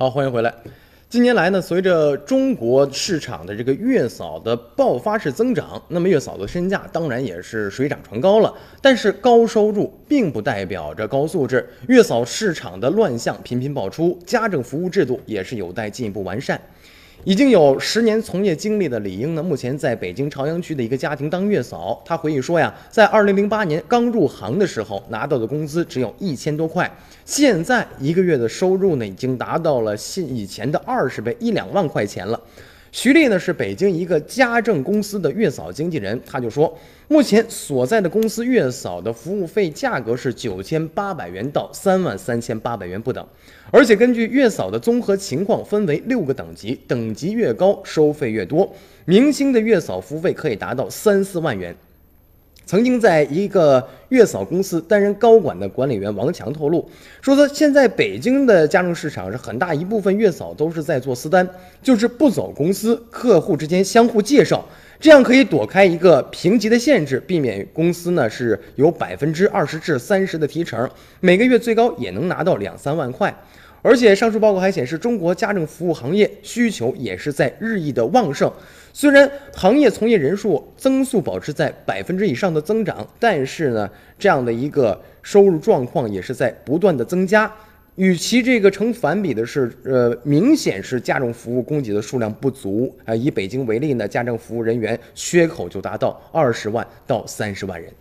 [0.00, 0.54] 好，欢迎回来。
[1.10, 8.50] 近年来呢，随着中国市场的这个月嫂的爆发式增长，那么月嫂的身价当然也是水涨船高了。
[8.80, 16.58] 但是高收入并不代表着高素质，月嫂市场的乱象频频爆出，家政服务制度也是有待进一步完善。
[17.24, 22.02] 已经有十年从业经历的李英呢，目前在北京朝阳区的一个家庭当月嫂。
[22.02, 26.90] 她回忆说呀，在二零零八年刚入行的时候，拿到的工资只有一千多块，
[27.26, 32.40] 现在一个月的收入呢，已经达到了现以前的二十倍，一两万块钱了。
[32.92, 36.76] 徐丽呢是北京一个家政公司的月嫂经纪人，她就说，
[37.06, 43.24] 目前所在的公司月嫂的服务费价格是九千八百元到三万三千八百元不等，
[43.70, 48.68] 而且根据月嫂的综合情况分为六个等级，等级越高收费越多。
[49.04, 51.74] 明星的月嫂服务费可以达到三四万元。
[52.70, 56.88] 曾经在一个月嫂公司担任高管的管理员王强透露
[57.20, 61.44] 说：“说现在北京的家政市场是很大一部分月嫂都是在做私单，
[61.82, 64.64] 就是不走公司，客户之间相互介绍，
[65.00, 73.36] 这样可以躲开一个评级的限制，避免公司呢是有百分之二十至三十的提成，每个月最高也能拿到两三万块。”
[73.82, 78.52] 而且上述报告还显示，中国家政服务行业需求也是在日益的旺盛。
[78.92, 87.50] 虽然行业从业人数增速保持在百分之以上的增长，但是呢，这样的一个收入状况也是在不断的增加。
[87.96, 93.14] 与其这个成反比的是，呃，明显是家政服务供给的数量不足啊。
[93.14, 97.92] 以北京为例呢，家政服务人员缺口就达到二十万到三十万人。